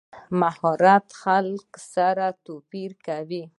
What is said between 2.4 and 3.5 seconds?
توپیر کوي.